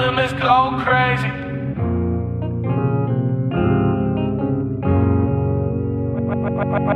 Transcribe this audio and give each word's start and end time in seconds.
limits 0.00 0.32
go 0.34 0.80
crazy. 0.82 1.28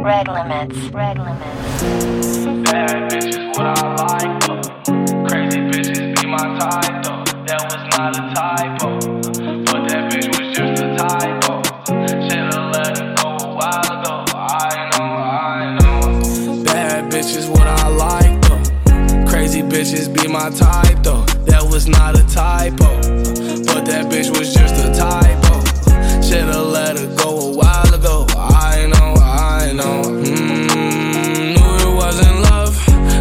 Red 0.03 0.29
limits. 0.29 0.77
Red 0.93 1.19
limits. 1.19 2.71
Bad 2.71 3.11
bitches, 3.11 3.57
what 3.57 3.67
I 3.67 3.81
like 4.03 4.35
though. 4.47 4.63
Crazy 5.29 5.61
bitches 5.61 6.17
be 6.17 6.27
my 6.27 6.47
type 6.59 7.03
though. 7.03 7.25
That 7.47 7.61
was 7.71 7.83
not 7.93 8.11
a 8.17 8.23
typo. 8.35 8.89
But 9.65 9.89
that 9.89 10.11
bitch 10.11 10.29
was 10.29 10.57
just 10.57 10.83
a 10.83 10.97
typo. 10.97 11.63
Should've 12.29 12.67
let 12.73 12.99
her 12.99 13.15
go 13.17 13.29
a 13.29 13.55
while 13.55 13.91
ago. 14.01 14.15
I 14.35 14.91
know, 14.93 15.05
I 15.05 15.79
know. 15.79 16.65
Bad 16.65 17.13
bitches, 17.13 17.49
what 17.51 17.67
I 17.67 17.89
like 17.89 18.41
though. 18.43 19.31
Crazy 19.31 19.63
bitches 19.63 20.09
be 20.13 20.27
my 20.27 20.51
type 20.51 21.03
though. 21.03 21.34
That 21.47 21.63
was 21.71 21.87
not 21.87 22.19
a 22.19 22.25
typo. 22.27 22.91
But 23.67 23.85
that 23.87 24.07
bitch 24.11 24.37
was 24.37 24.53
just 24.55 24.75
a 24.85 24.93
typo. 24.95 25.55
Should've 26.23 26.67
let 26.73 26.99
her 26.99 27.07
go 27.17 27.53
a 27.53 27.57
while 27.57 27.95
ago. 27.95 28.27
I 28.37 28.87
know, 28.87 29.15
I 29.21 29.73
know. 29.73 30.03
Mm, 30.03 31.55
knew 31.55 31.91
it 31.91 31.95
wasn't 31.95 32.41
love. 32.51 32.75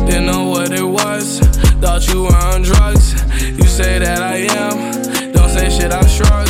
Didn't 0.07 0.25
know 0.25 0.47
what 0.47 0.71
it 0.71 0.83
was. 0.83 1.39
Thought 1.81 2.07
you 2.07 2.23
were 2.23 2.35
on 2.35 2.61
drugs. 2.61 3.13
You 3.41 3.65
say 3.65 3.99
that 3.99 4.21
I 4.21 4.47
am. 4.63 5.31
Don't 5.33 5.49
say 5.49 5.69
shit, 5.69 5.91
I 5.91 6.05
shrug. 6.07 6.47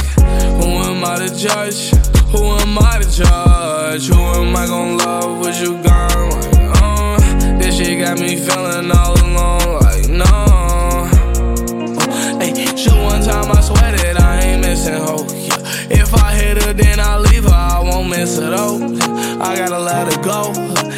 Who 0.59 0.69
am 0.87 1.03
I 1.03 1.25
to 1.25 1.35
judge? 1.35 1.89
Who 2.31 2.43
am 2.43 2.77
I 2.77 2.99
to 3.01 3.09
judge? 3.09 4.07
Who 4.07 4.19
am 4.19 4.55
I 4.55 4.65
gon' 4.67 4.97
love? 4.97 5.39
What 5.39 5.59
you 5.61 5.81
gone? 5.83 6.29
Like, 6.29 6.81
uh, 6.81 7.57
this 7.59 7.77
shit 7.77 7.99
got 7.99 8.19
me 8.19 8.35
feeling 8.35 8.91
all 8.91 9.13
alone. 9.13 9.52
Time, 13.23 13.51
I 13.51 13.61
swear 13.61 13.91
that 13.91 14.19
I 14.19 14.41
ain't 14.41 14.61
missing 14.61 14.95
hope. 14.95 15.29
Yeah. 15.31 16.01
If 16.01 16.13
I 16.13 16.33
hit 16.33 16.61
her, 16.63 16.73
then 16.73 16.99
I 16.99 17.17
leave 17.17 17.43
her, 17.43 17.49
I 17.49 17.79
won't 17.79 18.09
miss 18.09 18.37
her 18.37 18.49
though. 18.49 18.77
I 19.41 19.55
gotta 19.55 19.79
let 19.79 20.13
her 20.13 20.23
go. 20.23 20.53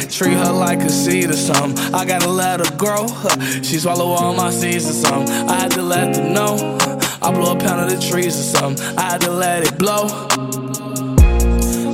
Treat 0.08 0.34
her 0.34 0.52
like 0.52 0.80
a 0.80 0.88
seed 0.88 1.30
or 1.30 1.36
something. 1.36 1.94
I 1.94 2.04
gotta 2.04 2.28
let 2.28 2.60
her 2.60 2.76
grow. 2.76 3.06
She 3.62 3.78
swallow 3.78 4.06
all 4.06 4.34
my 4.34 4.50
seeds 4.50 4.88
or 4.88 4.92
something. 4.92 5.32
I 5.48 5.54
had 5.60 5.70
to 5.72 5.82
let 5.82 6.14
them 6.14 6.32
know. 6.32 6.78
I 7.22 7.30
blow 7.32 7.52
a 7.52 7.58
pound 7.58 7.80
of 7.80 7.90
the 7.90 8.04
trees 8.08 8.38
or 8.38 8.58
something. 8.58 8.84
I 8.96 9.02
had 9.02 9.20
to 9.22 9.30
let 9.30 9.64
it 9.64 9.78
blow. 9.78 10.08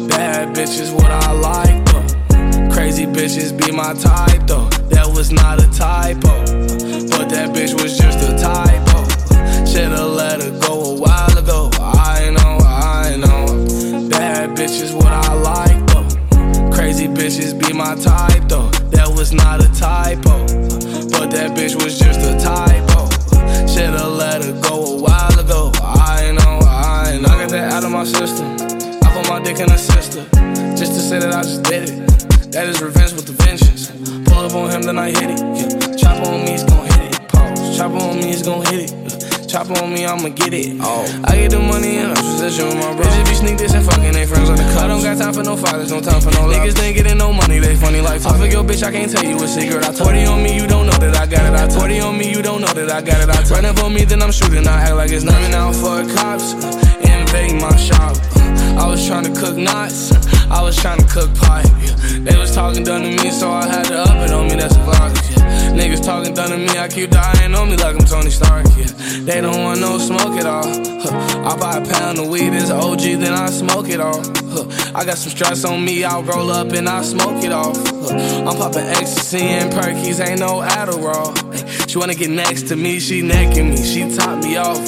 Bad 0.09 0.55
bitches, 0.55 0.93
what 0.95 1.11
I 1.11 1.33
like 1.33 1.85
though. 1.87 2.73
Crazy 2.75 3.07
bitches 3.07 3.57
be 3.57 3.71
my 3.73 3.95
type 3.95 4.47
though. 4.47 4.69
That 4.91 5.09
was 5.09 5.31
not 5.31 5.63
a 5.63 5.71
typo. 5.71 7.02
I 15.33 15.35
like 15.35 15.87
though. 15.87 16.71
Crazy 16.77 17.09
bitches 17.09 17.59
be 17.59 17.73
my 17.73 17.95
type 17.95 18.49
though. 18.49 18.69
That 18.93 19.09
was 19.09 19.33
not 19.33 19.65
a 19.65 19.69
typo. 19.73 20.45
But 21.09 21.31
that 21.31 21.57
bitch 21.57 21.75
was 21.83 21.99
just 21.99 22.21
a 22.21 22.37
typo. 22.39 23.09
Should've 23.67 24.13
let 24.13 24.45
her 24.45 24.53
go 24.61 24.99
a 24.99 25.01
while 25.01 25.39
ago. 25.41 25.73
I 25.81 26.33
know, 26.33 26.59
I 26.69 27.19
know. 27.19 27.33
I 27.33 27.39
got 27.41 27.51
that 27.51 27.73
out 27.73 27.85
of 27.85 27.91
my 27.91 28.05
system. 28.05 28.47
I 29.03 29.09
put 29.15 29.27
my 29.31 29.41
dick 29.41 29.59
in 29.59 29.71
her 29.71 29.79
sister. 29.79 30.23
Just 30.77 30.93
to 30.93 31.01
say 31.01 31.19
that 31.19 31.33
I 31.33 31.43
just 31.43 31.63
did 31.63 31.89
it. 31.89 32.53
That 32.53 32.69
is 32.69 32.83
revenge 32.83 33.13
with 33.13 33.25
the 33.25 33.33
vengeance. 33.33 33.91
Pull 34.29 34.45
up 34.45 34.53
on 34.53 34.71
him, 34.71 34.83
then 34.83 34.99
I 34.99 35.09
hit 35.09 35.31
it. 35.31 35.41
Yeah. 35.41 35.97
Chop 35.97 36.27
on 36.27 36.45
me, 36.45 36.51
he's 36.51 36.65
gon' 36.65 36.85
hit 36.85 37.15
it. 37.15 37.29
Pause. 37.29 37.77
Chop 37.79 37.93
on 37.93 38.17
me, 38.19 38.27
he's 38.27 38.43
gon' 38.43 38.67
hit 38.67 38.91
it. 38.91 39.02
Yeah. 39.53 39.65
Chop 39.65 39.83
on 39.83 39.93
me, 39.93 40.07
I'ma 40.07 40.29
get 40.31 40.55
it. 40.55 40.79
Oh. 40.81 41.05
I 41.25 41.37
get 41.37 41.51
the 41.51 41.59
money 41.59 41.99
and 41.99 42.13
I'm 42.13 42.25
position 42.25 42.67
with 42.69 42.77
my 42.77 42.95
bro. 42.97 43.05
Bitches 43.05 43.29
be 43.29 43.35
sneak 43.35 43.59
this 43.59 43.75
and 43.75 43.85
fucking 43.85 44.13
they 44.13 44.25
friends 44.25 44.49
on 44.49 44.57
the 44.57 44.65
cut. 44.73 44.85
I 44.85 44.89
don't 44.89 45.03
got 45.03 45.19
time 45.19 45.35
for 45.35 45.43
no 45.43 45.57
fathers, 45.57 45.91
no 45.91 46.01
time 46.01 46.21
for 46.21 46.31
no. 46.31 46.49
Niggas 46.49 46.81
ain't 46.83 46.97
getting 46.97 47.19
no 47.19 47.33
money, 47.33 47.59
they 47.59 47.77
funny 47.77 48.01
like 48.01 48.21
fuck. 48.21 48.41
I 48.41 48.49
your 48.49 48.65
bitch, 48.65 48.83
I 48.83 48.91
can't 48.91 49.11
tell 49.11 49.25
you 49.25 49.37
a 49.37 49.47
secret. 49.47 49.85
I 49.85 49.93
40 49.93 50.25
on 50.25 50.43
me, 50.43 50.57
you 50.57 50.67
don't 50.67 50.87
know 50.87 50.97
that 50.97 51.17
I 51.17 51.27
got 51.27 51.45
it. 51.45 51.55
I 51.55 51.69
40 51.69 52.01
on 52.01 52.19
me, 52.19 52.31
you 52.31 52.43
don't 52.43 52.61
know 52.61 52.73
that 52.73 52.91
I 52.91 53.03
got 53.03 53.21
it. 53.21 53.29
I 53.29 53.43
turn 53.45 53.65
up 53.65 53.79
on 53.83 53.93
me, 53.93 54.05
then 54.05 54.23
I'm 54.23 54.33
shooting. 54.33 54.67
I 54.67 54.89
act 54.89 54.97
like 54.97 55.11
it's 55.11 55.25
nothing 55.25 55.55
out 55.55 55.75
for 55.75 56.01
cops. 56.17 56.55
Invade 57.05 57.61
my 57.61 57.77
shop. 57.77 58.17
I 58.81 58.87
was 58.89 59.07
trying 59.07 59.25
to 59.25 59.35
cook 59.39 59.57
knots. 59.57 60.13
I 60.49 60.63
was 60.63 60.77
trying 60.77 60.99
to 60.99 61.07
cook 61.07 61.35
pipe. 61.35 61.69
They 62.25 62.37
was 62.39 62.55
talking 62.55 62.85
done 62.85 63.03
to 63.03 63.11
me, 63.23 63.31
so 63.31 63.51
I 63.51 63.67
had 63.67 63.85
to 63.87 63.99
up 64.01 64.17
it 64.17 64.33
on 64.33 64.49
me. 64.49 64.57
That's 64.57 64.75
a 64.75 64.79
vlog. 64.79 65.42
Talking 66.13 66.35
done 66.35 66.51
to 66.51 66.59
me, 66.59 66.79
I 66.79 66.89
keep 66.89 67.09
dying 67.09 67.55
on 67.55 67.71
me 67.71 67.77
like 67.77 67.97
I'm 67.97 68.05
Tony 68.05 68.29
Stark. 68.29 68.67
Yeah. 68.77 68.85
They 69.25 69.41
don't 69.41 69.63
want 69.63 69.81
no 69.81 69.97
smoke 69.97 70.37
at 70.39 70.45
all. 70.45 70.63
Huh. 70.67 71.49
I 71.49 71.57
buy 71.57 71.79
a 71.79 71.91
pound 71.91 72.19
of 72.19 72.29
weed, 72.29 72.53
it's 72.53 72.71
OG, 72.71 73.01
then 73.19 73.33
I 73.33 73.49
smoke 73.49 73.89
it 73.89 73.99
all. 73.99 74.21
Huh. 74.21 74.93
I 74.95 75.07
got 75.07 75.17
some 75.17 75.31
stress 75.31 75.65
on 75.65 75.83
me, 75.83 76.05
I'll 76.05 76.23
roll 76.23 76.51
up 76.51 76.71
and 76.73 76.87
I 76.87 77.01
smoke 77.01 77.43
it 77.43 77.51
off. 77.51 77.79
Huh. 77.89 78.45
I'm 78.47 78.57
popping 78.59 78.85
ecstasy 78.89 79.41
and 79.41 79.73
perkies, 79.73 80.21
ain't 80.23 80.41
no 80.41 80.61
Adderall. 80.61 81.33
She 81.89 81.97
wanna 81.97 82.15
get 82.15 82.29
next 82.29 82.69
to 82.69 82.77
me, 82.77 83.01
she 83.01 83.23
necking 83.23 83.71
me, 83.71 83.83
she 83.83 84.15
top 84.15 84.45
me 84.45 84.59
off. 84.59 84.87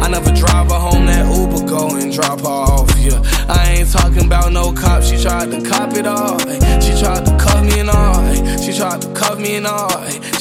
I 0.00 0.08
never 0.08 0.32
drive 0.32 0.70
her 0.70 0.78
home, 0.78 1.04
that 1.04 1.26
Uber 1.30 1.68
go 1.68 1.94
and 1.94 2.10
drop 2.10 2.40
her 2.40 2.46
off. 2.46 2.90
Yeah, 3.00 3.20
I 3.50 3.74
ain't 3.76 3.92
talking 3.92 4.24
about 4.24 4.50
no 4.50 4.72
cop. 4.72 5.02
She 5.02 5.22
tried 5.22 5.50
to 5.50 5.60
cop 5.60 5.92
it 5.92 6.06
all. 6.06 6.33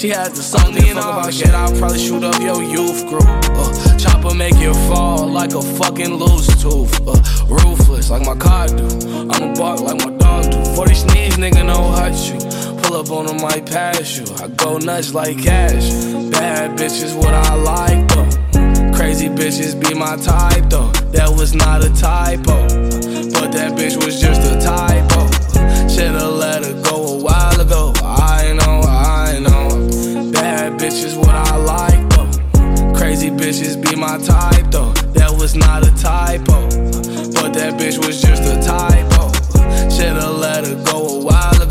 She 0.03 0.09
had 0.09 0.36
to 0.36 0.44
suck 0.44 0.74
me 0.74 0.90
and 0.90 1.00
all. 1.00 1.18
about 1.18 1.34
shit. 1.34 1.52
I'll 1.52 1.72
probably 1.80 1.97
shoot 1.97 2.25
up 2.25 2.38
your 2.41 2.62
youth 2.62 3.08
group. 3.08 3.24
Uh, 3.24 3.97
chopper 3.97 4.36
make 4.36 4.56
you 4.56 4.74
fall 4.90 5.25
like 5.25 5.53
a 5.53 5.62
fucking 5.62 6.16
loose 6.16 6.47
tooth. 6.62 7.08
Uh, 7.08 7.14
ruthless 7.47 8.09
like 8.09 8.25
my 8.25 8.36
car 8.36 8.68
do. 8.68 8.86
I'ma 9.31 9.53
bark 9.53 9.80
like 9.80 10.03
my 10.03 10.12
dog 10.18 10.52
do. 10.52 10.75
40 10.75 10.94
sneeze, 10.94 11.38
nigga, 11.38 11.66
no 11.66 11.94
hurt 11.94 12.19
you. 12.28 12.38
Pull 12.81 12.97
up 12.97 13.09
on 13.12 13.41
might 13.41 13.66
pass 13.66 14.18
you. 14.18 14.25
I 14.44 14.50
go 14.50 14.78
nuts 14.78 15.14
like 15.14 15.41
cash. 15.41 15.90
Bad 16.31 16.78
bitches, 16.78 17.16
what 17.16 17.34
I 17.34 17.56
like 17.56 18.06
though. 18.09 18.91
Crazy 18.97 19.30
bitches 19.30 19.74
be 19.80 19.94
my 19.94 20.18
type 20.18 20.70
though. 20.70 20.91
That 21.14 21.30
was 21.30 21.56
not 21.56 21.81
a 21.81 21.90
typo. 21.94 22.68
But 23.31 23.53
that 23.53 23.72
bitch 23.78 23.96
was 24.03 24.20
just 24.20 24.41
a 24.41 24.59
typo. 24.59 25.31
Should've 25.88 26.34
let 26.34 26.66
her 26.66 26.81
go 26.84 27.20
a 27.20 27.24
while 27.24 27.62
ago. 27.62 28.03
But 36.39 37.53
that 37.53 37.73
bitch 37.79 38.03
was 38.03 38.21
just 38.21 38.44
a 38.44 38.59
typo. 38.61 39.31
Should've 39.89 40.38
let 40.39 40.66
her 40.66 40.75
go 40.83 41.19
a 41.19 41.23
while 41.23 41.62